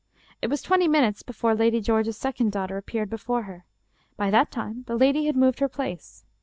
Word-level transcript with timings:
It 0.41 0.47
was 0.49 0.63
twenty 0.63 0.87
minutes 0.87 1.21
before 1.21 1.53
Lady 1.53 1.79
George's 1.79 2.17
second 2.17 2.51
daughter 2.51 2.75
appeared 2.75 3.07
before 3.11 3.43
her. 3.43 3.65
By 4.17 4.31
that 4.31 4.49
time 4.49 4.81
the 4.87 4.97
lady 4.97 5.27
had 5.27 5.35
moved 5.37 5.59
her 5.59 5.69
place. 5.69 6.25